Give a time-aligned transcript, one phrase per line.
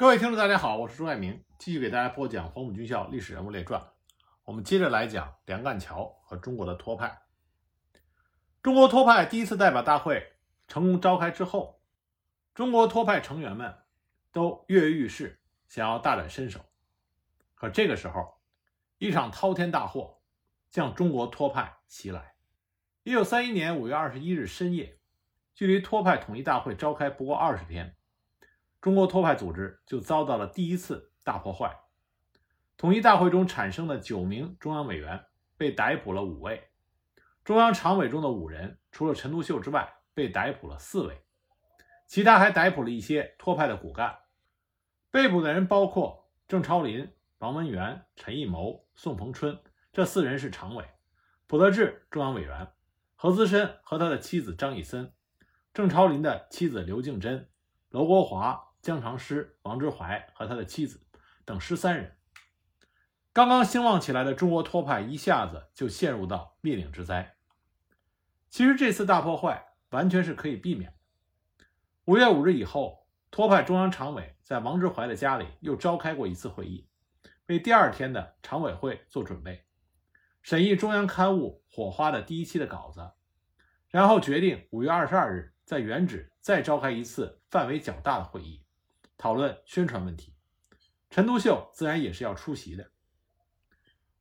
[0.00, 3.78] 各位听众，大家好，我是朱爱明，继续给大家播讲《黄埔军校历史人物列传》。
[4.44, 7.20] 我们接着来讲梁干桥和中国的托派。
[8.62, 11.82] 中国托派第一次代表大会成功召开之后，
[12.54, 13.76] 中国托派成员们
[14.32, 15.38] 都跃跃欲试，
[15.68, 16.60] 想要大展身手。
[17.54, 18.40] 可这个时候，
[18.96, 20.22] 一场滔天大祸
[20.70, 22.36] 向中国托派袭来。
[23.02, 24.98] 一九三一年五月二十一日深夜，
[25.54, 27.94] 距离托派统一大会召开不过二十天。
[28.80, 31.78] 中国托派组织就遭到了第一次大破坏。
[32.78, 35.26] 统一大会中产生的九名中央委员
[35.58, 36.70] 被逮捕了五位，
[37.44, 41.22] 中央常委中的五人，除了陈独秀之外，被逮捕了四位，
[42.06, 44.18] 其他还逮捕了一些托派的骨干。
[45.10, 49.60] 被捕的人包括郑超林、王文元、陈义谋、宋鹏春
[49.92, 50.86] 这四人是常委，
[51.46, 52.72] 卜德志中央委员，
[53.14, 55.12] 何资深和他的妻子张以森，
[55.74, 57.50] 郑超林的妻子刘敬珍，
[57.90, 58.69] 娄国华。
[58.82, 61.00] 江长诗、王之怀和他的妻子
[61.44, 62.16] 等十三人，
[63.32, 67.36] 刚刚兴旺起来的中国托派一下子就陷入到灭顶之灾。
[68.48, 70.96] 其实这次大破坏完全是可以避免的。
[72.06, 76.88] 五月五日以后，托派中央常委在王之怀的家里又召开过一次会议，
[77.46, 79.66] 为第二天的常委会做准备，
[80.42, 83.12] 审议中央刊物《火花》的第一期的稿子，
[83.88, 88.64] 然后决定五月二十二日在原址再召开一次范围较大的会议。
[89.20, 90.34] 讨论宣传问题，
[91.10, 92.90] 陈独秀自然也是要出席的。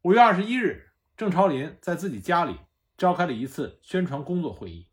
[0.02, 2.60] 五月二十一日，郑超林在自己家里
[2.98, 4.92] 召开了一次宣传工作会议，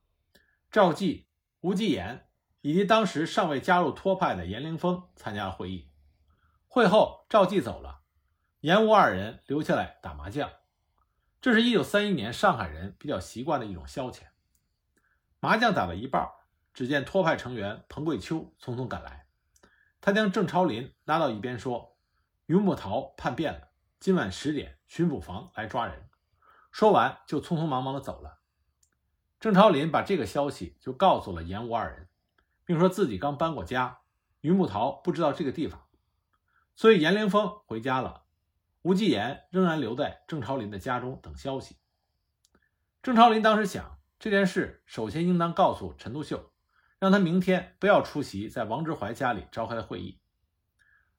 [0.70, 1.26] 赵继、
[1.58, 2.28] 吴继言
[2.60, 5.90] 以及当时尚未加入托派的严凌峰参加了会议。
[6.68, 8.02] 会后，赵继走了，
[8.60, 10.48] 严吴二人留下来打麻将，
[11.40, 14.20] 这是一九三一年上海人比较习惯的一种消遣。
[15.40, 16.28] 麻将打到一半，
[16.72, 19.25] 只见托派成员彭桂秋匆匆赶来。
[20.06, 21.96] 他将郑超林拉到一边说
[22.46, 26.08] ：“于木桃叛变了，今晚十点巡捕房来抓人。”
[26.70, 28.38] 说完就匆匆忙忙的走了。
[29.40, 32.08] 郑超林把这个消息就告诉了严吴二人，
[32.64, 33.98] 并说自己刚搬过家，
[34.42, 35.88] 于木桃不知道这个地方，
[36.76, 38.26] 所以严凌峰回家了，
[38.82, 41.78] 吴继言仍然留在郑超林的家中等消息。
[43.02, 46.52] 郑超林当时想，这件事首先应当告诉陈独秀。
[46.98, 50.20] 让他明天不要出席在王之怀家里召开的会议。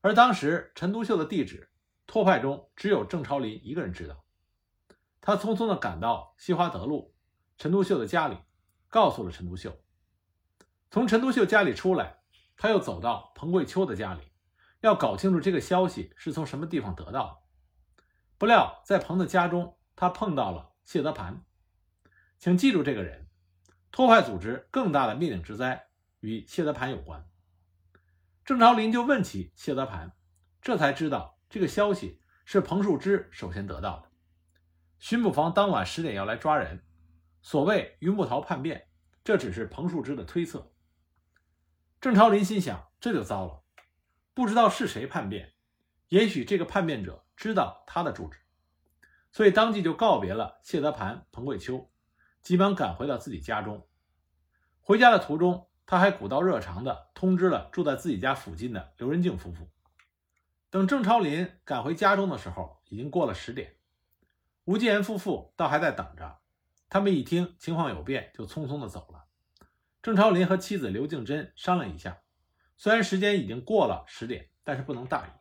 [0.01, 1.69] 而当时陈独秀的地址，
[2.05, 4.23] 托派中只有郑超林一个人知道。
[5.19, 7.13] 他匆匆地赶到西华德路
[7.57, 8.37] 陈独秀的家里，
[8.87, 9.77] 告诉了陈独秀。
[10.89, 12.19] 从陈独秀家里出来，
[12.55, 14.21] 他又走到彭桂秋的家里，
[14.79, 18.03] 要搞清楚这个消息是从什么地方得到的。
[18.37, 21.43] 不料在彭的家中，他碰到了谢德盘。
[22.37, 23.26] 请记住这个人。
[23.97, 25.87] 破坏组织更大的灭顶之灾
[26.19, 27.27] 与谢德盘有关。
[28.45, 30.15] 郑朝林就问起谢德盘，
[30.61, 34.11] 这才知道这个消息是彭树之首先得到的。
[34.99, 36.85] 巡捕房当晚十点要来抓人，
[37.41, 38.87] 所谓榆木桃叛变，
[39.23, 40.71] 这只是彭树之的推测。
[41.99, 43.63] 郑朝林心想，这就糟了，
[44.35, 45.55] 不知道是谁叛变，
[46.09, 48.37] 也许这个叛变者知道他的住址，
[49.31, 51.89] 所以当即就告别了谢德盘、彭桂秋。
[52.43, 53.86] 急忙赶回到自己家中。
[54.87, 59.69] 回家的途中，他还古道热肠的通知了住在自己家附近的刘仁静夫妇。
[60.69, 63.75] 等郑超林赶回家中的时候，已经过了十点。
[64.63, 66.37] 吴继言夫妇倒还在等着。
[66.87, 69.25] 他们一听情况有变，就匆匆的走了。
[70.01, 72.21] 郑超林和妻子刘敬珍商量一下，
[72.77, 75.31] 虽然时间已经过了十点，但是不能大意，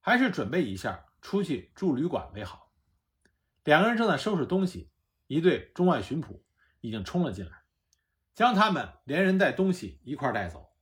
[0.00, 2.72] 还是准备一下出去住旅馆为好。
[3.64, 4.90] 两个人正在收拾东西，
[5.26, 6.42] 一队中外巡捕。
[6.80, 7.63] 已经冲了进来，
[8.34, 10.72] 将他们连人带东西一块带走，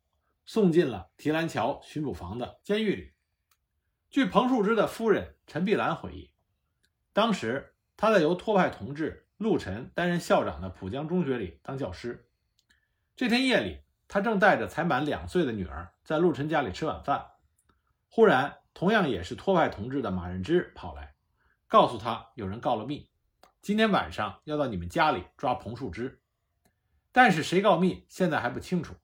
[0.46, 3.12] 送进了提篮桥巡捕房的监狱里。
[4.08, 6.30] 据彭树之的夫人陈碧兰回忆，
[7.12, 12.26] 当时他在由托派同志陆晨担任校长的浦江中学里当教师。
[13.14, 17.32] 这天夜里，他正带着才满两岁的女儿在陆晨家里吃晚饭，
[18.08, 21.14] 忽然，同样也是托派同志的马任之跑来，
[21.68, 23.10] 告诉他有人告了密。
[23.60, 26.21] 今天晚上要到你们家里抓彭树之，
[27.12, 28.94] 但是谁告密现在还不清楚。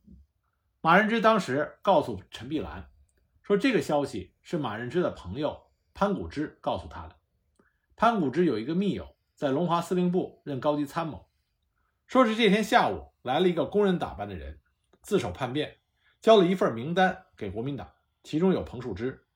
[0.80, 2.90] 马仁之当时告诉陈碧兰
[3.42, 7.16] 说，这个消息是马仁之的朋友潘谷之告诉他的。
[7.96, 11.28] 潘谷之有一个密友在龙华司令部任高级参谋，
[12.06, 14.60] 说是这天下午来了一个工人打扮的人，
[15.02, 15.78] 自首叛变，
[16.20, 19.26] 交了一份名单给国民党，其中有彭树之，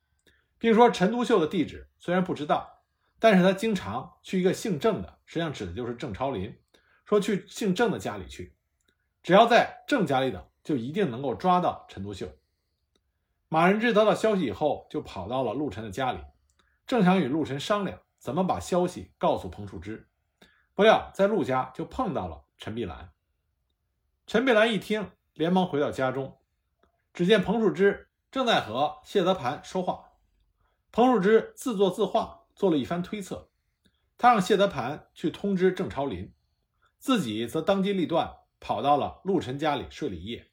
[0.58, 2.84] 并说陈独秀的地址虽然不知道。
[3.18, 6.58] 但是他经常去一个姓郑的，实际上指的就是郑超林，
[7.04, 8.56] 说去姓郑的家里去，
[9.22, 12.28] 只要在郑家里等，就一定能够抓到陈独秀。
[13.48, 16.18] 马仁芝得到消息以后，就跑到了陆晨的家里，
[16.86, 20.08] 正想与陆晨商量怎么把消息告诉彭树之，
[20.74, 23.12] 不料在陆家就碰到了陈碧兰。
[24.26, 26.38] 陈碧兰一听，连忙回到家中，
[27.12, 30.12] 只见彭树之正在和谢德盘说话。
[30.90, 33.50] 彭树之自作自话，做了一番推测。
[34.16, 36.32] 他让谢德盘去通知郑超林，
[36.98, 40.52] 自己则当机立断，跑到了陆晨家里睡了一夜。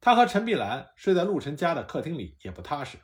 [0.00, 2.98] 他和陈碧兰睡在陆晨家的客厅里也不踏实，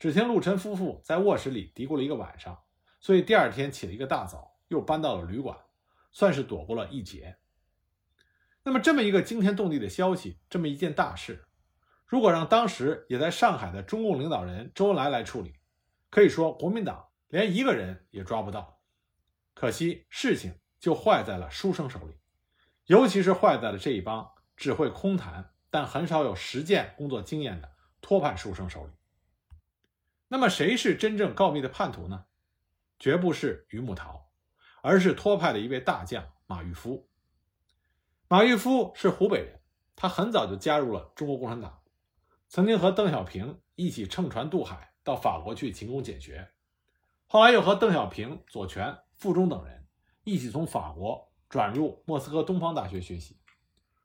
[0.00, 2.58] 只听陆晨夫妇在卧室里嘀咕了一个晚上，
[3.00, 5.56] 所以第二天起了一个大早，又搬到了旅馆，
[6.10, 7.38] 算是躲过了一劫。
[8.64, 11.46] 那么，这么一个惊天动地的消息，这么一件大事，
[12.04, 15.54] 如果让当时也在上海的中共领导人周恩来来处理，
[16.10, 18.80] 可以说国民党连一个人也抓不到。
[19.54, 22.17] 可惜事情就坏在了书生手里，
[22.88, 25.54] 尤其是坏在了这一帮只会空谈。
[25.70, 27.70] 但很少有实践工作经验的
[28.00, 28.92] 托派书生手里。
[30.28, 32.24] 那么，谁是真正告密的叛徒呢？
[32.98, 34.30] 绝不是于木桃，
[34.80, 37.06] 而是托派的一位大将马玉夫。
[38.28, 39.60] 马玉夫是湖北人，
[39.94, 41.82] 他很早就加入了中国共产党，
[42.48, 46.48] 曾经和邓小平一起乘船渡海到法国去勤工俭学，
[47.26, 49.86] 后来又和邓小平、左权、傅钟等人
[50.24, 53.38] 一起从法国转入莫斯科东方大学学习。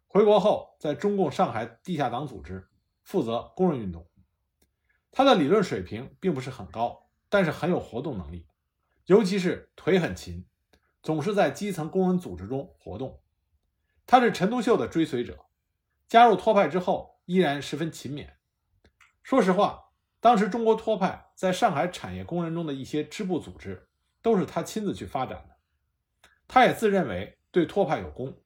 [0.07, 2.69] 回国后，在中共上海地下党组织
[3.01, 4.07] 负责工人运动。
[5.11, 8.47] 他的理论水平并不是很高，但是很有活动能力，
[9.05, 10.45] 尤其是腿很勤，
[11.01, 13.21] 总是在基层工人组织中活动。
[14.05, 15.45] 他是陈独秀的追随者，
[16.07, 18.29] 加入托派之后依然十分勤勉。
[19.21, 23.89] 说实话，当时中国托派在上海产业工人中的一些支部组织，
[24.21, 25.52] 都是他亲自去发展的。
[26.53, 28.37] 他也自认为对托派有功，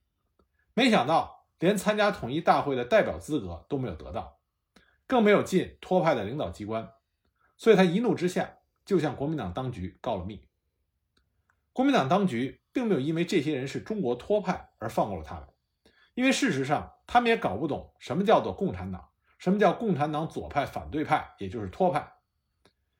[0.73, 1.35] 没想到。
[1.59, 4.37] 连参加统一大会的代表资格都没有得到，
[5.07, 6.93] 更没有进托派的领导机关，
[7.57, 10.47] 所以他一怒之下就向国民党当局告了密。
[11.73, 15.47] 国民党当局并没有因为这些人是中国托派而放过了他们，
[16.13, 19.09] 因为事实上他们也搞不懂什么叫做共产党，
[19.39, 22.17] 什么叫共产党左派、反对派，也就是托派。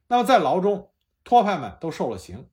[0.07, 0.91] 那么在牢中，
[1.23, 2.49] 托派们都受了刑，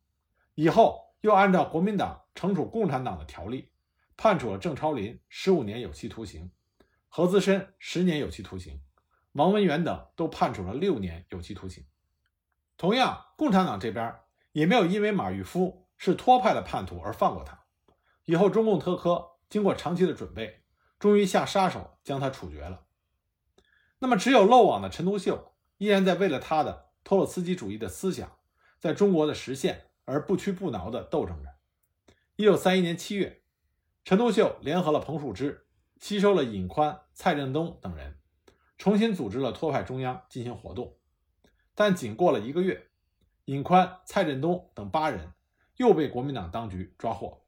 [0.54, 3.70] 以后又按照国民党惩处共产党的条例。
[4.16, 6.52] 判处了郑超林十五年有期徒刑，
[7.08, 8.80] 何资深十年有期徒刑，
[9.32, 11.84] 王文元等都判处了六年有期徒刑。
[12.76, 14.14] 同样，共产党这边
[14.52, 17.64] 也没有因为马玉夫是托派的叛徒而放过他。
[18.24, 20.62] 以后，中共特科经过长期的准备，
[21.00, 22.84] 终于下杀手将他处决了。
[23.98, 28.38] 那么，只有漏网的陈独秀依然在为了他的托洛茨基主义的思想
[28.78, 31.53] 在中国的实现而不屈不挠地斗争着。
[32.36, 33.42] 一九三一年七月。
[34.04, 35.68] 陈独秀联合了彭树之，
[36.00, 38.18] 吸收了尹宽、蔡振东等人，
[38.76, 40.96] 重新组织了托派中央进行活动。
[41.76, 42.90] 但仅过了一个月，
[43.44, 45.34] 尹宽、蔡振东等八人
[45.76, 47.44] 又被国民党当局抓获，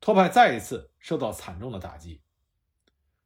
[0.00, 2.20] 托派再一次受到惨重的打击。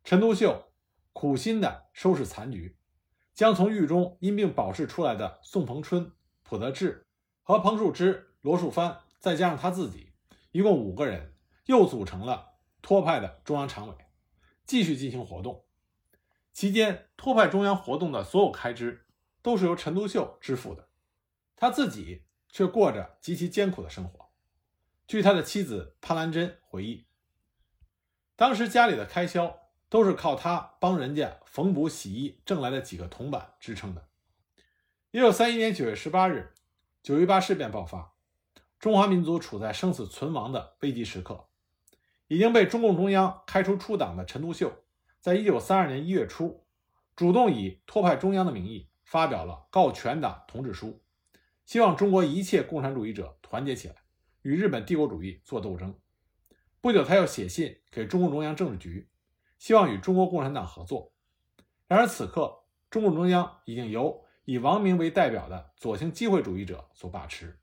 [0.04, 0.72] 陈独秀
[1.12, 2.78] 苦心地收拾残局，
[3.34, 6.12] 将从狱中因病保释出来的宋鹏春、
[6.44, 7.08] 蒲德志
[7.42, 10.11] 和彭树之、罗树藩，再加上他自己，
[10.52, 11.30] 一共五个人。
[11.66, 13.94] 又组成了托派的中央常委，
[14.66, 15.64] 继续进行活动。
[16.52, 19.06] 期间，托派中央活动的所有开支
[19.42, 20.88] 都是由陈独秀支付的，
[21.54, 24.30] 他自己却过着极其艰苦的生活。
[25.06, 27.06] 据他的妻子潘兰珍回忆，
[28.34, 34.08] 当时家里的开销都是靠他帮人家缝补洗衣挣来的几个铜板支撑的。
[35.12, 36.52] 一九三一年九月十八日，
[37.04, 38.11] 九一八事变爆发，
[38.82, 41.46] 中华民族处在生死存亡的危急时刻。
[42.26, 44.72] 已经被中共中央开除出党的陈独秀，
[45.20, 46.66] 在一九三二年一月初，
[47.14, 51.00] 主动以托派中央的名义发表了告全党同志书，
[51.64, 53.94] 希望中国一切共产主义者团结起来，
[54.42, 55.96] 与日本帝国主义作斗争。
[56.80, 59.08] 不久，他又写信给中共中央政治局，
[59.60, 61.12] 希望与中国共产党合作。
[61.86, 67.60] 然而，此刻中共中央已经由以王明为代表的左倾机会主义者所把持，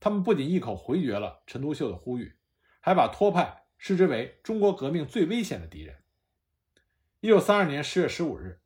[0.00, 2.36] 他们不仅一口回绝了陈独秀的呼吁，
[2.80, 3.58] 还把托派。
[3.82, 6.04] 视之为中国革命最危险的敌人。
[7.20, 8.60] 一九三二年十月十五日，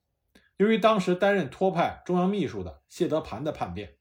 [0.56, 3.96] 由于当时担任托派中央秘书的谢德盘的叛变，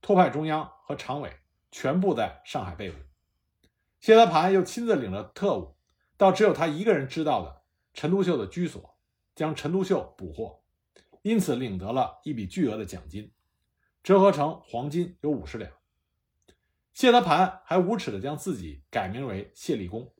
[0.00, 1.30] 托派中央和常委
[1.70, 2.98] 全部在上海被捕。
[4.00, 5.76] 谢德盘又亲自领了特务，
[6.16, 7.62] 到只有他一个人知道的
[7.94, 8.98] 陈独秀的居所，
[9.36, 10.64] 将陈独秀捕获，
[11.22, 13.32] 因此领得了一笔巨额的奖金，
[14.02, 15.70] 折合成黄金有五十两。
[16.92, 20.12] 谢德盘还无耻地将自己改名为谢立功。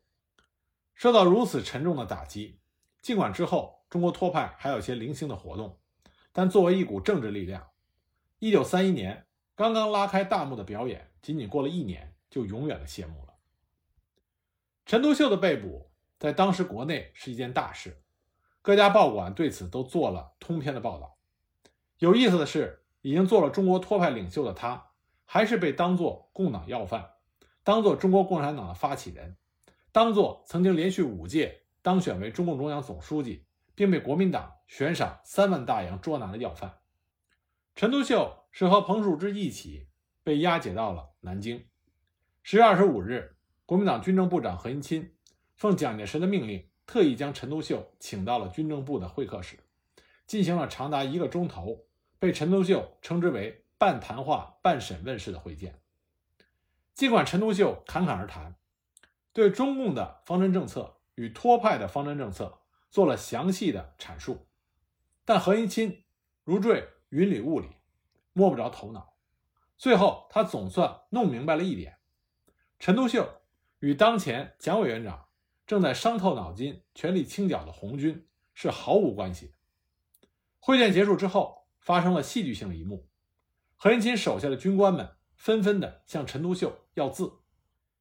[0.94, 2.60] 受到如此沉重的打击，
[3.02, 5.80] 尽管之后中国托派还有些零星的活动，
[6.32, 7.70] 但作为一股政治力量，
[8.38, 13.34] 一九三一年刚刚拉开大幕的表演，仅仅过了一年就永远的谢幕了。
[14.86, 18.02] 陈独秀的被捕，在当时国内是一件大事，
[18.62, 21.18] 各家报馆对此都做了通篇的报道。
[21.98, 24.89] 有意思的是，已经做了中国托派领袖的他，
[25.32, 27.08] 还是被当作共党要犯，
[27.62, 29.36] 当作中国共产党的发起人，
[29.92, 33.46] 当作曾经连续五届当选为中共中央总书记，
[33.76, 36.80] 并被国民党悬赏三万大洋捉拿的要犯。
[37.76, 39.86] 陈独秀是和彭树之一起
[40.24, 41.64] 被押解到了南京。
[42.42, 45.14] 十月二十五日，国民党军政部长何应钦
[45.54, 49.60] 奉蒋介石的命令，特意将陈独秀请到了军政部的会客室，
[50.26, 51.86] 进行了长达一个钟头，
[52.18, 55.80] 被陈独秀称之为“半谈话半审问”式的会见。
[56.92, 58.56] 尽管陈独秀侃侃而谈，
[59.32, 62.60] 对中共的方针政策与托派的方针政策
[62.90, 64.46] 做了详细的阐述，
[65.24, 66.04] 但何应钦
[66.44, 67.68] 如坠云里雾里，
[68.34, 69.14] 摸不着头脑。
[69.78, 72.00] 最后，他总算弄明白了一点。
[72.78, 73.40] 陈独秀
[73.78, 75.28] 与当前蒋委员长
[75.66, 79.54] 正在伤透脑筋、全力清剿的红军是毫无关系。
[80.58, 83.08] 会见结束之后，发生了戏剧性的一幕：
[83.82, 87.38] 何应钦手下的军官们纷纷的向陈独秀要字，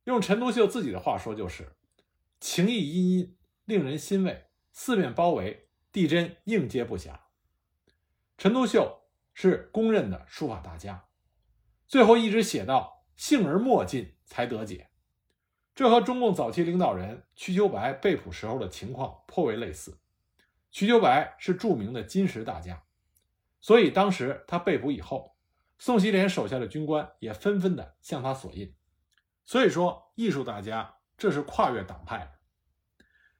[0.03, 1.77] 用陈独秀自己的话说，就是
[2.41, 7.17] “情意殷殷，令人欣慰，四面包围，地真应接不暇。”
[8.37, 11.05] 陈独秀是公认的书法大家，
[11.87, 14.15] 最后一直写到“幸而莫尽”。
[14.29, 14.91] 才得解，
[15.73, 19.97] 这和中共早期领导人瞿秋白被捕时候的情况颇为类似。
[20.69, 22.83] 瞿秋白是著名的金石大家，
[23.59, 25.35] 所以当时他被捕以后，
[25.79, 28.75] 宋希濂手下的军官也纷纷的向他索印。
[29.45, 32.31] 所以说，艺术大家这是跨越党派的。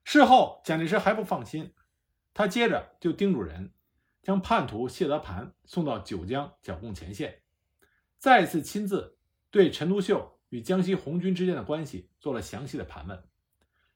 [0.04, 1.76] 事后，蒋介石还不放心，
[2.34, 3.72] 他接着就叮嘱人，
[4.24, 7.44] 将叛徒谢德盘送到九江剿共前线，
[8.18, 9.20] 再次亲自
[9.52, 10.36] 对陈独秀。
[10.50, 13.24] 与江西红军之间的关系做了详细的盘问，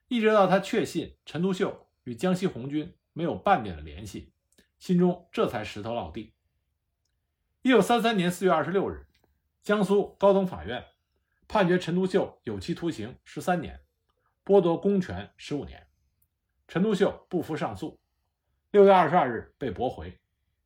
[0.07, 4.31] 一直到他确信陈独秀与江西红军没有半点的联系，
[4.77, 6.35] 心中这才石头落地。
[7.65, 9.07] 一九三三年四月二十六日，
[9.61, 10.83] 江苏高等法院
[11.47, 13.79] 判决陈独秀有期徒刑十三年，
[14.43, 15.87] 剥夺公权十五年。
[16.67, 18.01] 陈独秀不服上诉，
[18.71, 20.19] 六月二十二日被驳回。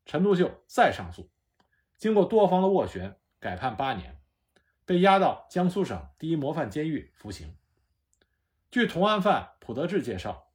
[0.06, 1.30] 陈独秀再上诉，
[1.96, 4.20] 经过多方的斡旋，改判八年。
[4.84, 7.56] 被押到江苏省第一模范监狱服刑。
[8.72, 10.50] 据同案犯普德志介绍，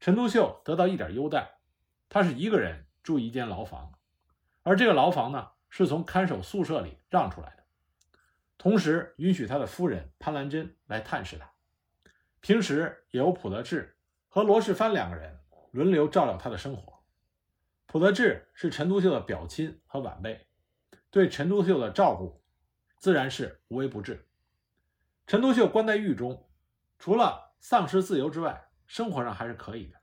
[0.00, 1.58] 陈独秀得到一点优待，
[2.08, 3.92] 他是一个人住一间牢房，
[4.62, 7.64] 而这个牢房呢是从看守宿舍里让出来的，
[8.58, 11.52] 同时允许他的夫人潘兰珍来探视他，
[12.40, 13.96] 平时也由普德志
[14.28, 15.38] 和罗世藩两个人
[15.70, 17.02] 轮流照料他的生活。
[17.86, 20.46] 普德志是陈独秀的表亲和晚辈，
[21.10, 22.42] 对陈独秀的照顾。
[22.98, 24.26] 自然是无微不至。
[25.26, 26.48] 陈独秀关在狱中，
[26.98, 29.98] 除了丧失自由之外，生活上还是可以的。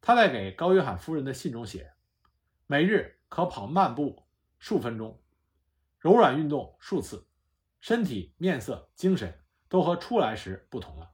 [0.00, 1.94] 他在给高约翰夫人的信中写
[2.68, 4.21] ：“每日可跑慢步
[4.62, 5.20] 数分钟，
[5.98, 7.26] 柔软运动数次，
[7.80, 11.10] 身体、面色、精神都和出来时不同了。”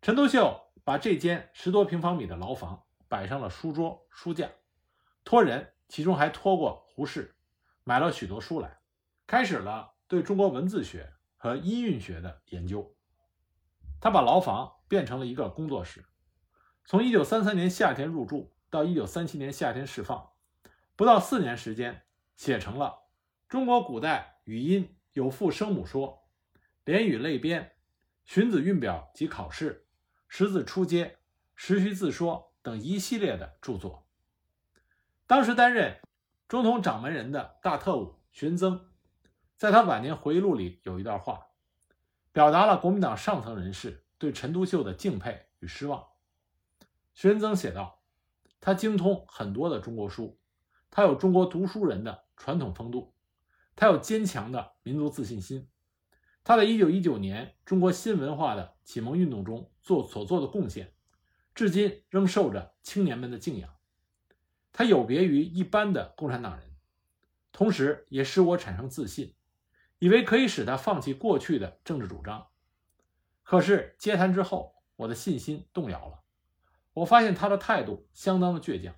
[0.00, 4.50] 陈独秀把这间十多平方米的牢房摆上了书桌、书架，
[5.22, 7.36] 托人，其中还托过胡适，
[7.84, 8.78] 买了许多书来。
[9.26, 12.96] 开始了对中国文字学和音韵学的研究。
[14.00, 16.06] 他把牢房变成了一个工作室。
[16.86, 20.32] 从1933年夏天入住到1937年夏天释放，
[20.96, 22.02] 不到四年时间，
[22.36, 23.04] 写成了
[23.50, 26.24] 《中国古代语音有父声母说》
[26.84, 27.62] 《连语类编》
[28.24, 29.72] 《荀子韵表及考试》
[30.28, 31.04] 《识字出阶》
[31.54, 34.06] 《时序自说》等一系列的著作。
[35.26, 36.00] 当时担任
[36.48, 38.90] 中统掌门人的大特务荀增。
[39.56, 41.46] 在他晚年回忆录里有一段话，
[42.32, 46.08] 表达了国民党上层人士对陈独秀的敬佩与失望。
[47.14, 48.02] 徐仁增写道
[48.60, 50.38] ：“他精通很多的中国书，
[50.90, 53.14] 他有中国读书人的传统风度，
[53.76, 55.68] 他有坚强的民族自信心。
[56.42, 60.92] 他在1919年中国新文化的启蒙运动中做所做的贡献，
[61.54, 63.74] 至今仍受着青年们的敬仰。
[64.72, 66.76] 他有别于一般的共产党人，
[67.52, 69.34] 同时也使我产生自信。”
[70.00, 72.48] 以为可以使他放弃过去的政治主张，
[73.42, 76.20] 可是接谈之后，我的信心动摇了。
[76.92, 78.94] 我发现他的态度相当的倔强，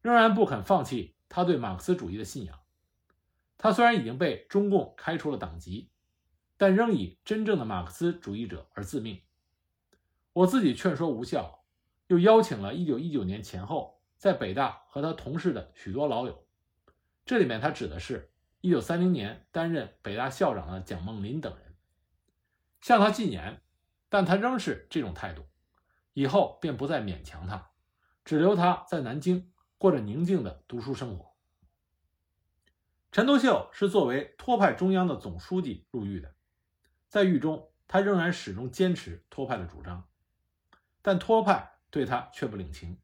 [0.00, 2.60] 仍然不肯放弃他对马克思主义的信仰。
[3.56, 5.90] 他虽然已经被中共开除了党籍，
[6.58, 9.22] 但仍以真正的马克思主义者而自命。
[10.34, 11.64] 我自己劝说无效，
[12.08, 16.46] 又邀请了1919年前后在北大和他同事的许多老友。
[17.24, 21.74] 这里面他指的是1930年担任北大校长的蒋梦麟等人，
[22.82, 23.62] 向他进言，
[24.10, 25.46] 但他仍是这种态度，
[26.12, 27.70] 以后便不再勉强他，
[28.24, 29.51] 只留他在南京
[29.82, 31.34] 过着宁静的读书生活。
[33.10, 36.36] 陈独秀是作为托派中央的总书记入狱的，
[37.08, 40.08] 在狱中，他仍然始终坚持托派的主张，
[41.02, 43.00] 但托派对他却不领情。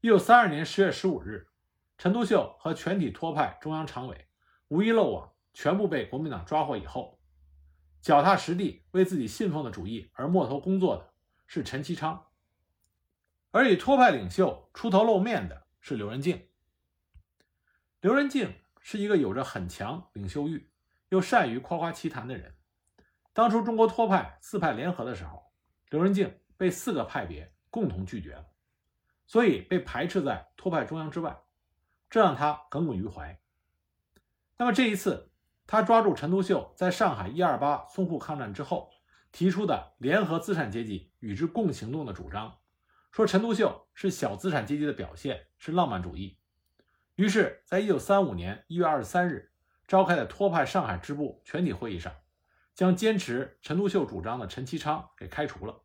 [0.00, 1.48] 一九三二年十月十五日，
[1.98, 4.28] 陈独秀和全体托派中央常委
[4.68, 7.18] 无一漏网，全部被国民党抓获以后，
[8.00, 11.12] 脚踏实地为自己信奉的主义而摸头工作的
[11.48, 12.28] 是陈其昌，
[13.50, 16.46] 而以托派领袖出头露面的是刘仁静。
[18.00, 18.54] 刘仁静。
[18.82, 20.70] 是一个有着很强领袖欲，
[21.10, 22.56] 又善于夸夸其谈的人。
[23.34, 25.52] 当初中国托派四派联合的时候，
[25.90, 28.46] 刘仁静被四个派别共同拒绝了，
[29.26, 31.42] 所以被排斥在托派中央之外，
[32.08, 33.38] 这让他耿耿于怀。
[34.56, 35.30] 那么这一次，
[35.66, 38.90] 他抓住陈独秀在上海一二八淞沪抗战之后
[39.30, 42.59] 提出的联合资产阶级与之共行动的主张，
[43.10, 46.38] 说陈独秀是小资产阶级的表现，是浪漫主义。
[47.16, 49.50] 于是，在一九三五年一月二十三日
[49.86, 52.14] 召开的托派上海支部全体会议上，
[52.74, 55.82] 将坚持陈独秀主张的陈其昌给开除了，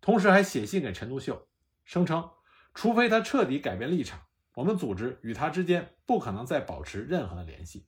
[0.00, 1.46] 同时还写信给陈独秀，
[1.84, 2.28] 声称
[2.74, 4.20] 除非他彻底改变立场，
[4.54, 7.86] 我们组织与他之间不可能再保持任何的联系。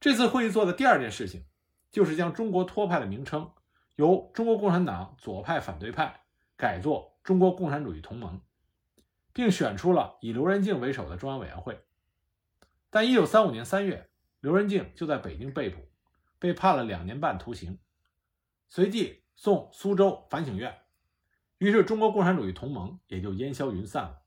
[0.00, 1.44] 这次会议做的第二件事情，
[1.90, 3.52] 就是将中国托派的名称
[3.96, 6.22] 由中国共产党左派反对派
[6.56, 8.40] 改作中国共产主义同盟。
[9.32, 11.84] 并选出了以刘仁静为首的中央委员会，
[12.90, 14.10] 但一九三五年三月，
[14.40, 15.88] 刘仁静就在北京被捕，
[16.40, 17.78] 被判了两年半徒刑，
[18.68, 20.80] 随即送苏州反省院，
[21.58, 24.22] 于是中国共产主义同盟也就烟消云散了。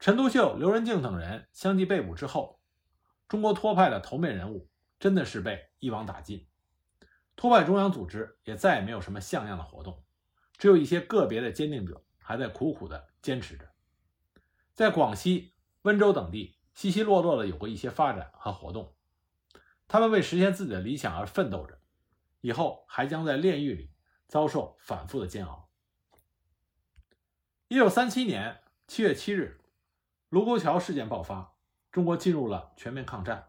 [0.00, 2.60] 陈独秀、刘仁静等人相继被捕之后，
[3.28, 6.48] 中国托派的头面人物真的是被一网打尽，
[7.36, 10.02] 托派中央组织也再也没有什么像样的活动，
[10.58, 13.64] 只有一些个别的坚定者还在苦苦的坚持着。
[14.74, 18.94] 在广西、温州等地，稀稀落落的有过一些发展和活动。
[19.86, 21.80] 他们为实现自己的理想而奋斗着，
[22.40, 23.90] 以后还将在炼狱里
[24.26, 25.70] 遭受反复的煎熬。
[27.68, 29.60] 一九三七年七月七日，
[30.28, 31.54] 卢沟桥事件爆发，
[31.90, 33.48] 中国进入了全面抗战。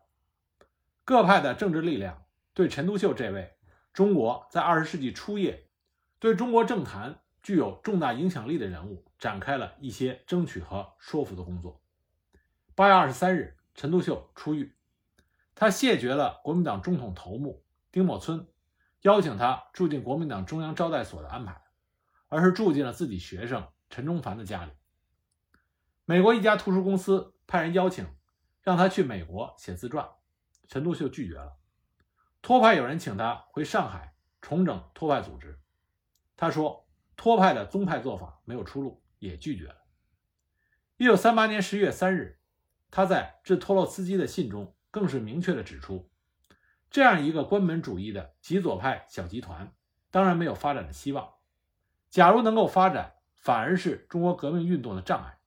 [1.03, 3.57] 各派的政治力量对陈独秀这位
[3.93, 5.68] 中国在二十世纪初叶
[6.19, 9.05] 对中国政坛具有重大影响力的人物。
[9.19, 11.81] 展开了一些争取和说服的工作。
[12.73, 14.73] 八月二十三日，陈独秀出狱，
[15.55, 18.47] 他谢绝了国民党中统头目丁默村
[19.01, 21.61] 邀请他住进国民党中央招待所的安排，
[22.29, 24.71] 而是住进了自己学生陈中凡的家里。
[26.05, 28.07] 美国一家图书公司派人邀请，
[28.61, 30.09] 让他去美国写自传，
[30.69, 31.57] 陈独秀拒绝了。
[32.41, 35.59] 托派有人请他回上海重整托派组织，
[36.39, 39.03] 他说托派的宗派做法没有出路。
[39.19, 39.75] 也拒绝了。
[40.95, 42.39] 一九三八年十一月三日，
[42.89, 46.09] 他在致托洛茨基的信中更是明确地指出，
[46.89, 49.73] 这样一个关门主义的极左派小集团，
[50.09, 51.33] 当然没有发展的希望。
[52.09, 55.39] 假如能够发展，反而是中国革命运动的障碍。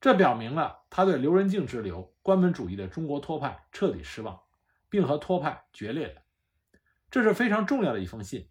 [0.00, 4.40] 这表明了他对刘仁静之流关门主义的中国托派彻底失望，
[4.88, 6.22] 并和托派决裂了。
[7.10, 8.48] 这是非常重要的一封信，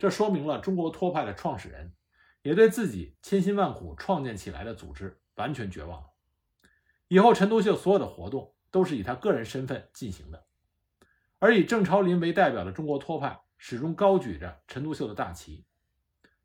[0.00, 1.94] 这说明了中国托派的创始人。
[2.42, 6.08] 也对自己千辛万苦创建起来的组织完全绝望了。
[7.08, 10.46] 以后，陈独秀所有的活动都是以他个人身份进行的，
[11.38, 15.66] 而以郑超林为代表的中国托派始终高举着陈独秀的大旗。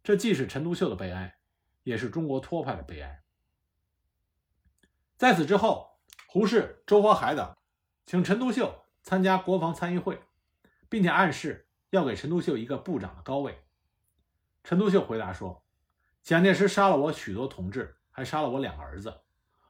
[0.03, 1.37] 这既是陈独秀的悲哀，
[1.83, 3.23] 也是中国托派的悲哀。
[5.15, 7.55] 在此之后，胡适、周佛海等
[8.05, 10.19] 请陈独秀参加国防参议会，
[10.89, 11.64] 并且暗示
[11.95, 13.63] 要给陈独秀一个部长的高位。
[14.63, 15.63] 陈独秀回答说。
[16.21, 19.21] 蒋介石杀了我许多同志，还杀了我两个儿子，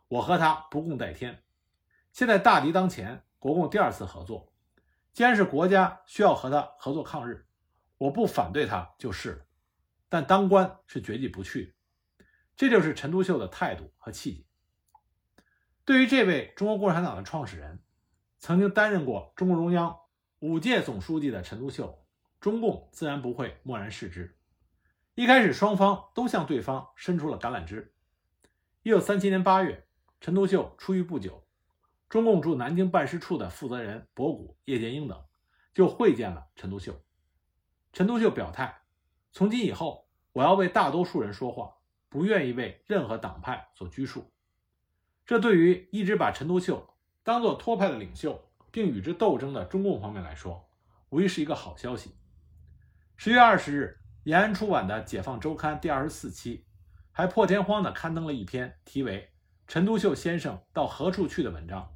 [0.07, 1.43] 我和他不共戴天。
[2.13, 4.53] 现在大敌当前，国共第二次合作，
[5.11, 7.45] 既然是国家需要和他合作抗日，
[7.97, 9.45] 我不反对他就是了。
[10.07, 12.25] 但当官是绝对不去的。
[12.55, 14.45] 这就是陈独秀的态度和气节。
[15.83, 17.83] 对于这位中国共产党的创始人，
[18.39, 19.99] 曾经担任过中共中央
[20.39, 22.04] 五届总书记的陈独秀，
[22.45, 24.37] 中共自然不会漠然视之。
[25.15, 27.95] 一开始，双方都向对方伸出了橄榄枝。
[28.83, 29.87] 一九三七年八月，
[30.21, 31.43] 陈独秀出狱不久，
[32.07, 35.25] 中共驻南京办事处的负责人博古、叶剑英等
[35.73, 37.01] 就会见了陈独秀。
[37.91, 38.83] 陈独秀表态
[39.33, 41.73] ：“从今以后，我要为大多数人说话，
[42.09, 44.31] 不愿意为任何党派所拘束。
[45.25, 50.69] 这对于一直把陈独秀当作托派的领袖，并与之斗争的中共方面来说，
[51.09, 52.11] 无疑是一个好消息。
[53.17, 56.65] 十月二十日，延安出版的《解放周刊》第二十四期，
[57.11, 59.31] 还破天荒地刊登了一篇题为
[59.67, 61.91] “陈独秀先生到何处去”的文章，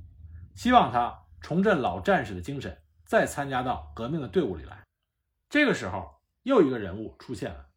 [0.56, 4.82] 希望他重振老战士的精神，再参加到革命的队伍里来。
[5.50, 7.68] 这个时候，又一个人物出现了，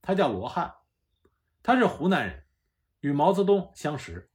[0.00, 0.74] 他叫罗汉，
[1.62, 2.44] 他是湖南人，
[3.00, 4.30] 与毛泽东相识。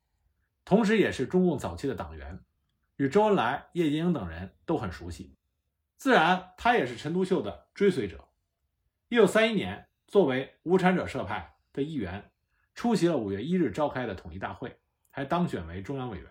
[0.64, 2.40] 同时，也是中共早期的党员，
[2.98, 5.36] 与周恩来、叶剑英等人都很熟悉，
[5.98, 8.25] 自然他也是陈独秀的追随者。
[9.08, 12.32] 一九三一年，作为无产者社派的一员，
[12.74, 14.80] 出席了五月一日召开的统一大会，
[15.12, 16.28] 还当选为中央委员。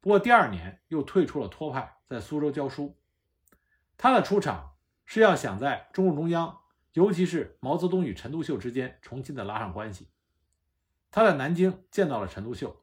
[0.00, 2.96] 不过第二年又退出了托派，在苏州教书。
[3.98, 6.60] 他的出场是要想在中共中央，
[6.94, 10.08] 尤其是毛泽东与陈独秀之间重新的拉上关系。
[11.10, 12.82] 他在南京见到了陈独秀。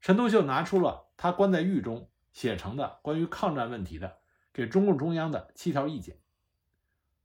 [0.00, 4.20] 陈独秀拿出了他关在狱中写成的关于抗战问题的
[4.54, 6.16] 给中共中央的七条意见。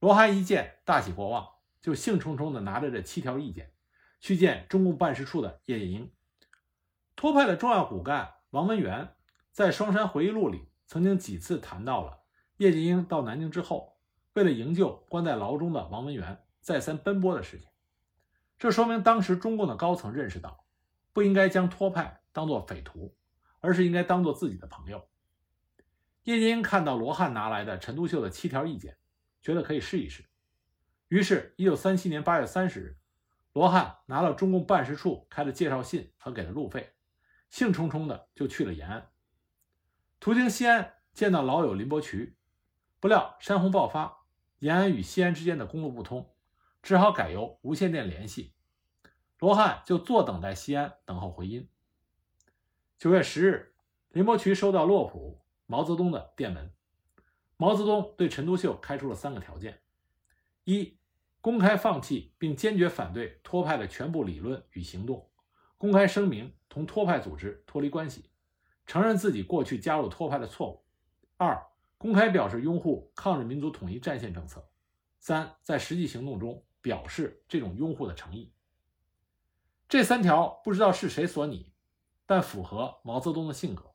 [0.03, 1.47] 罗汉一见大喜过望，
[1.81, 3.71] 就兴冲冲地拿着这七条意见
[4.19, 6.11] 去见中共办事处的叶剑英。
[7.15, 9.15] 托派的重要骨干王文元
[9.53, 12.19] 在《双山回忆录》里曾经几次谈到了
[12.57, 13.97] 叶剑英到南京之后，
[14.33, 17.69] 为了营救关在牢中的王文元，再三奔波的事情。
[18.59, 20.65] 这说明当时中共的高层认识到，
[21.13, 22.19] 不应该将托派。
[22.33, 23.15] 当做匪徒，
[23.61, 25.07] 而是应该当做自己的朋友。
[26.23, 28.97] 叶剑英看到罗汉拿来的陈独秀的七条意见，
[29.43, 30.23] 觉得可以试一试。
[31.09, 32.97] 于是，一九三七年八月三十日，
[33.51, 36.93] 罗汉拿了中共办事处开的介绍信和给的路费，
[37.49, 39.11] 兴冲冲的就去了延安。
[40.19, 42.35] 途经西安，见到老友林伯渠，
[42.99, 44.25] 不料山洪爆发，
[44.59, 46.33] 延安与西安之间的公路不通，
[46.81, 48.53] 只好改由无线电联系。
[49.39, 51.69] 罗汉就坐等在西安，等候回音。
[52.97, 53.75] 九月十日，
[54.07, 56.73] 林伯渠收到洛甫、毛泽东的电文。
[57.63, 59.79] 毛泽东对陈独秀开出了三个条件：
[60.65, 60.97] 一、
[61.39, 65.29] 公开放弃并坚决反对托派的全部理论与行动，
[65.77, 68.25] 公开声明同托派组织脱离关系，
[68.85, 70.83] 承认自己过去加入托派的错误；
[71.37, 71.65] 二、
[71.97, 74.59] 公开表示拥护抗日民族统一战线政策；
[75.19, 78.51] 三、在实际行动中表示这种拥护的诚意。
[79.87, 81.71] 这三条不知道是谁所拟。
[82.25, 83.93] 但符合毛泽东的性格，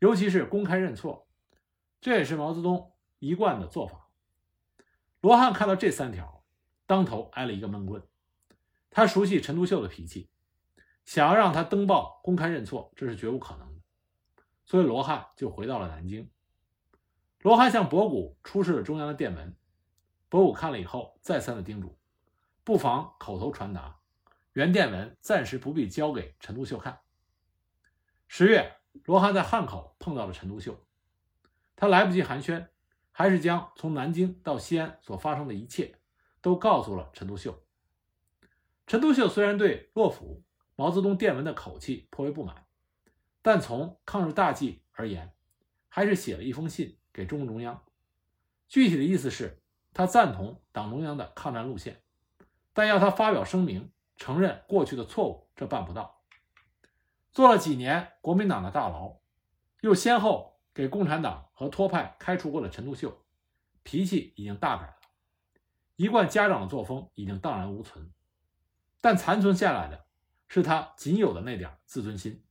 [0.00, 1.26] 尤其是公开认错，
[2.00, 4.08] 这也是毛泽东一贯的做法。
[5.20, 6.44] 罗汉看到这三条，
[6.86, 8.02] 当头挨了一个闷棍。
[8.90, 10.30] 他熟悉陈独秀的脾气，
[11.04, 13.80] 想要让他登报公开认错，这是绝无可能的。
[14.64, 16.30] 所以罗汉就回到了南京。
[17.40, 19.56] 罗汉向博古出示了中央的电文，
[20.28, 21.98] 博古看了以后，再三的叮嘱，
[22.64, 24.00] 不妨口头传达，
[24.52, 27.00] 原电文暂时不必交给陈独秀看。
[28.26, 30.84] 十月，罗汉在汉口碰到了陈独秀，
[31.80, 32.66] 他来不及寒暄，
[33.10, 35.98] 还是将从南京到西安所发生的一切
[36.42, 37.64] 都告诉了陈独秀。
[38.86, 40.42] 陈独秀虽然对洛甫、
[40.76, 42.66] 毛泽东电文的口气颇为不满，
[43.40, 45.32] 但从抗日大计而言，
[45.88, 47.82] 还是写了一封信给中共中央。
[48.68, 49.62] 具体的意思是，
[49.94, 52.02] 他赞同党中央的抗战路线，
[52.74, 56.20] 但要他发表声明承认过去的错误，这办不到。
[57.32, 59.16] 做了几年国民党的大牢，
[59.80, 60.49] 又先后
[60.80, 63.22] 给共产党和托派开除过的陈独秀，
[63.82, 64.96] 脾气已经大改了，
[65.96, 68.10] 一贯家长的作风已经荡然无存，
[69.02, 70.06] 但残存下来的
[70.48, 72.42] 是他仅有的那点自尊心。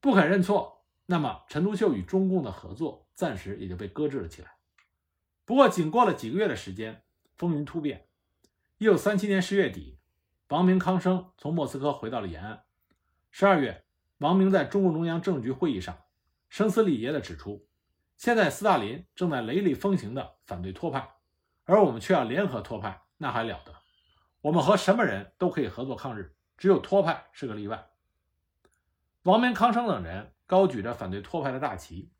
[0.00, 4.52] 不肯认错，那么陈独秀与中共的合作暂时也就被搁置了起来。
[5.44, 7.02] 不过，仅过了几个月的时间，
[7.36, 8.06] 风云突变。
[8.78, 9.98] 一九三七年十月底，
[10.48, 12.62] 王明、康生从莫斯科回到了延安。
[13.32, 13.84] 十二月，
[14.18, 15.98] 王明在中共中央政治局会议上
[16.50, 17.66] 声嘶力竭地指出
[18.18, 21.08] ：“现在斯大林正在雷厉风行地反对托派，
[21.64, 23.74] 而我们却要联合托派，那还了得？
[24.42, 27.88] 我们和什么人都可以合作抗日，只有托派是个例外。”
[29.24, 32.12] 王明、康生等人高举着反对托派的大旗，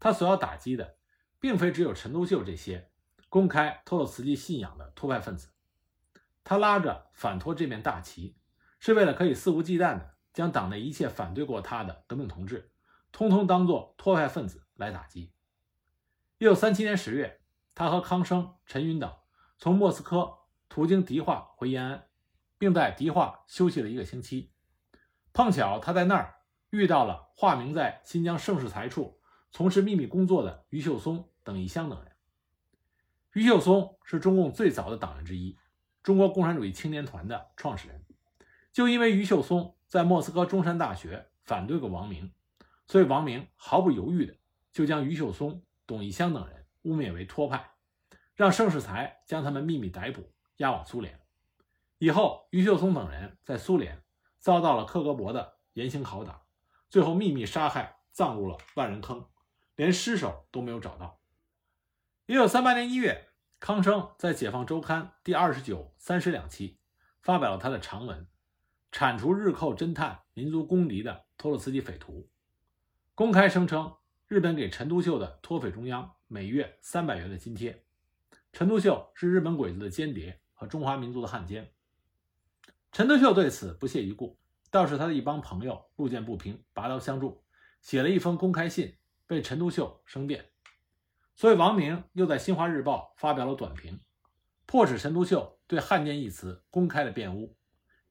[0.00, 0.96] 他所要打击的，
[1.38, 2.90] 并非只有陈独秀这些
[3.28, 5.50] 公开托洛茨基信仰的托派分子，
[6.42, 8.34] 他拉着反托这面大旗，
[8.80, 10.14] 是为了可以肆无忌惮的。
[10.32, 12.70] 将党内一切反对过他的革命同志，
[13.12, 15.32] 通通当作托派分子来打击。
[16.38, 17.40] 一九三七年十月，
[17.74, 19.12] 他和康生、陈云等
[19.58, 22.08] 从莫斯科途经迪化回延安，
[22.58, 24.52] 并在迪化休息了一个星期。
[25.32, 26.36] 碰巧他在那儿
[26.70, 32.12] 遇到了化名在新疆盛世才处从事秘密工作的于秀松等一乡等人。
[33.32, 35.56] 于秀松是中共最早的党员之一，
[36.02, 38.04] 中国共产主义青年团的创始人。
[38.72, 42.32] 就因为于秀松在莫斯科中山大学反对过王明，
[42.88, 44.34] 所以王明毫不犹豫的
[44.72, 47.72] 就将于秀松、董一湘等人污蔑为托派，
[48.34, 51.20] 让盛世才将他们秘密逮捕，押往苏联。
[51.98, 54.02] 以后，于秀松等人在苏联
[54.38, 56.42] 遭到了克格勃的严刑拷打，
[56.88, 59.26] 最后秘密杀害，葬入了万人坑，
[59.76, 61.20] 连尸首都没有找到。
[62.24, 63.28] 一九三八年一月，
[63.60, 66.78] 康生在《解放周刊》第二十九、三十两期
[67.20, 68.26] 发表了他的长文，
[68.92, 72.30] 铲除日寇侦探、民族公敌的托洛茨基匪徒，
[73.18, 73.96] 公开声称
[74.28, 77.84] 日本给陈独秀的托匪中央每月三百元的津贴，
[78.52, 81.72] 陈独秀是日本鬼子的间谍和中华民族的汉奸。
[82.92, 84.38] 陈独秀对此不屑一顾，
[84.70, 87.42] 倒是他的一帮朋友路见不平，拔刀相助，
[87.82, 90.52] 写了一封公开信，被陈独秀生辩。
[91.34, 94.00] 所以王明又在《新华日报》发表了短评，
[94.64, 97.56] 迫使陈独秀对“汉奸”一词公开的辩污，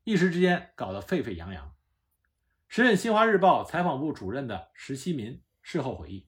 [0.04, 1.77] 一时之间搞得沸沸扬扬。
[2.68, 6.22] 时任《新华日报》采访部主任的石希民事后回忆，《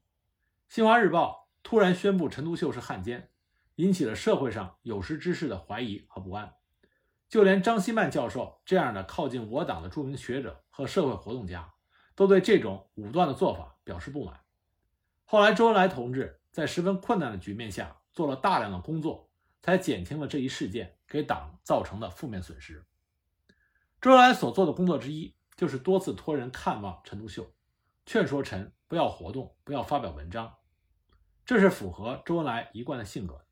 [0.70, 3.30] 新华日报》突然宣布陈独秀是汉奸，
[3.76, 6.54] 引起了社会上有识之士的怀疑和不安。
[7.28, 11.74] 就连张希曼教授这样的靠近我党的著名学者和社会活动家，
[12.16, 14.40] 都对这种武断的做法表示不满。
[15.26, 19.30] 后来，周恩来同志在十分困难的局面下做了大量的工作，
[19.62, 22.84] 才减轻了这一事件给党造成的负面损失。
[24.02, 27.52] 周恩来所做的工作之一，就是多次托人看望陈独秀，
[28.06, 30.56] 劝说陈不要活动，不要发表文章，
[31.46, 33.46] 这是符合周恩来一贯的性格。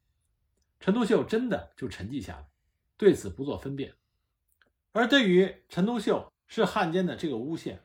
[0.79, 2.47] 陈独秀真的就沉寂下来。
[2.95, 3.93] 对此不做分辨，
[4.93, 7.83] 而对于陈独秀是汉奸的这个诬陷，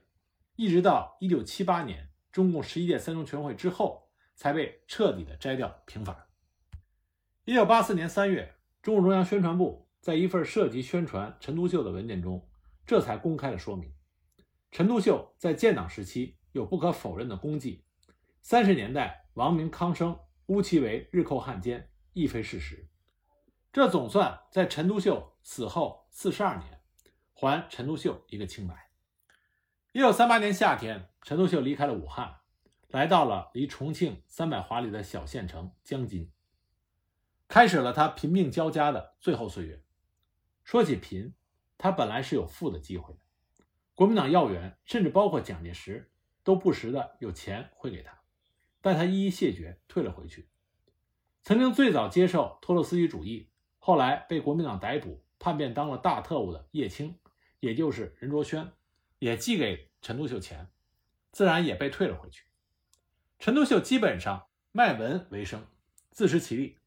[0.55, 6.29] 一直到一九七八年中共十一届三中全会之后，才被彻底的摘掉平反。
[7.45, 12.49] 一九八四年三月，中共中央宣传部在一份涉及宣传陈独秀的文件中，
[12.87, 13.93] 这才公开了说明：
[14.73, 17.85] 陈独秀在建党时期有不可否认的功绩，
[18.41, 22.89] 三十年代王明、康生诬其为日寇汉奸，亦非事实。
[23.71, 26.81] 这总算在陈独秀死后四十二年，
[27.35, 28.91] 还陈独秀一个清白。
[29.93, 32.37] 一九三八年夏天，陈独秀离开了武汉，
[32.89, 36.33] 来到了离重庆三百华里的小县城江津，
[37.47, 39.85] 开始了他贫病交加的最后岁月。
[40.65, 41.35] 说起贫，
[41.77, 43.15] 他本来是有富的机会，
[43.95, 46.11] 国民党要员甚至包括蒋介石
[46.43, 48.21] 都不时的有钱汇给他，
[48.81, 50.49] 但他一一谢绝，退了回去。
[51.43, 53.49] 曾经最早接受托洛斯基主义。
[53.85, 57.19] 后来被国民党逮捕，叛变当了大特务的叶青，
[57.59, 58.71] 也就是任卓宣，
[59.19, 60.69] 也寄给陈独秀钱，
[61.33, 62.45] 自然也被退了回去。
[63.41, 65.67] 陈独秀基本上卖文为生，
[66.13, 66.79] 自食其力，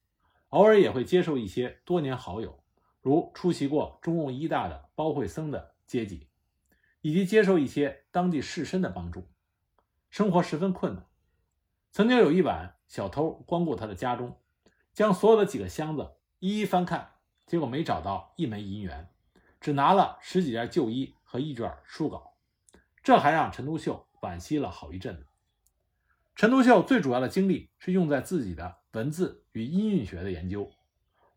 [0.51, 2.63] 偶尔也会接受一些多年好友，
[3.01, 6.29] 如出席过中共一大的包惠僧的接济，
[7.05, 9.29] 以及接受一些当地士绅的帮助，
[10.09, 11.05] 生活十分困难。
[11.91, 14.41] 曾经有一晚，小偷光顾他的家中，
[14.91, 16.15] 将所有的几个箱子。
[16.39, 17.11] 一一翻看，
[17.45, 19.07] 结果没找到一枚银元，
[19.61, 22.33] 只拿了十几件旧衣和一卷书稿，
[23.03, 25.27] 这还让陈独秀惋惜了好一阵子。
[26.35, 30.71] 陈独秀最主要的精力是用在自己的文字与音韵学的研究，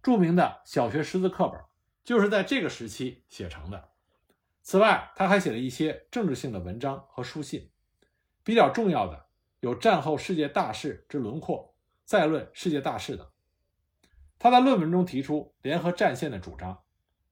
[0.02, 1.60] 著名的小学识字课本
[2.02, 3.90] 就是在这个时期写成的。
[4.70, 7.70] 此外，他还写了一些政治性的文章和书信，
[8.44, 9.28] 比较重要的
[9.60, 11.56] 有《战后世界大势之轮廓》
[12.04, 13.26] 《再论世界大势》等。
[14.38, 16.82] 他在论文中提出联合战线的主张，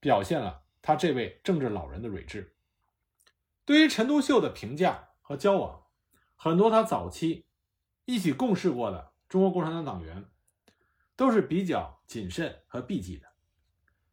[0.00, 2.56] 表现了他这位政治老人的睿智。
[3.66, 5.84] 对于陈独秀的评价和交往，
[6.36, 7.44] 很多他早期
[8.06, 10.24] 一起共事过的中国共产党党员
[11.14, 13.26] 都是比较谨慎和避忌的，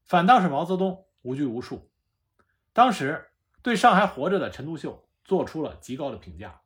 [0.04, 1.90] 反倒是毛泽东无拘无束。
[2.74, 3.30] 当时
[3.62, 6.62] 对上还活着的陈独秀做出了极高的评价。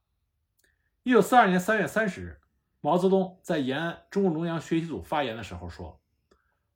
[1.04, 2.41] 一九四二年三月三十日，
[2.80, 6.02] 毛泽东在延安中共中央学习组发言的时候说。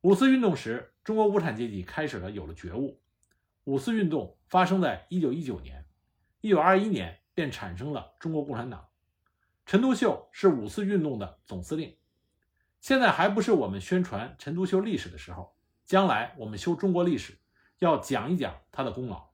[0.02, 3.02] 五四运动时，中国无产阶级开始了有了觉悟。
[3.64, 5.86] 五四运动发生在一九一九年，
[6.42, 8.90] 一九二一年便产生了中国共产党。
[9.66, 11.96] 陈独秀是五四运动的总司令。
[12.82, 17.38] 现在还不是我们宣传陈独秀历史的时候，将来我们修中国历史
[17.82, 19.32] 要讲一讲他的功劳。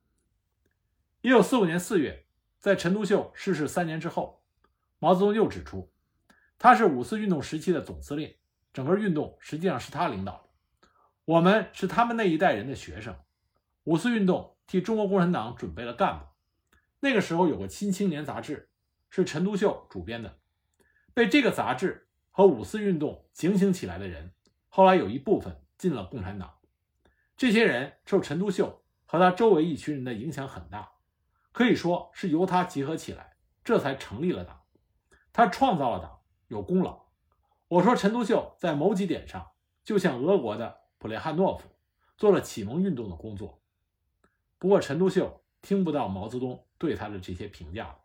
[1.19, 2.25] 一九四五年四月，
[2.59, 4.41] 在陈独秀逝世三年之后，
[4.99, 5.91] 毛泽东又指出，
[6.57, 8.35] 他是五四运动时期的总司令，
[8.71, 10.89] 整个运动实际上是他领导的。
[11.25, 13.13] 我们是他们那一代人的学生，
[13.83, 16.25] 五四运动替中国共产党准备了干部。
[17.01, 18.69] 那个时候有个《新青年》杂志，
[19.09, 20.39] 是陈独秀主编的。
[21.13, 24.31] 被这个杂志和五四运动警醒起来的人，
[24.69, 26.56] 后来有一部分进了共产党。
[27.37, 30.93] 这些人受陈独秀和他周围一群人的影响很大，
[31.51, 34.63] 可以说是由他集合起来，这才成立了党。
[35.31, 37.05] 他创造了党，有功劳。
[37.67, 39.51] 我说陈独秀在某几点上，
[39.83, 41.69] 就像俄国的普列汉诺夫，
[42.17, 43.61] 做了启蒙运动的工作。
[44.57, 47.99] 不过陈独秀听不到毛泽东对他的这些评价了。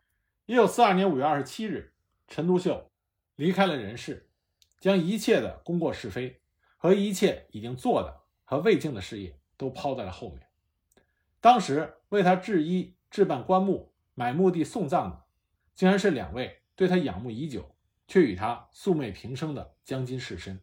[0.45, 1.95] 一九四二年五月二十七日，
[2.27, 2.91] 陈独秀
[3.35, 4.29] 离开了人世，
[4.79, 6.39] 将一切的功过是非
[6.77, 8.21] 和一切已经做的
[8.53, 10.47] 和魏晋的事业都抛在了后面。
[11.41, 15.23] 当时为他制衣、置办棺木、买墓地送葬的，
[15.73, 17.75] 竟然是两位对他仰慕已久
[18.07, 20.59] 却与他素昧平生的将军士绅。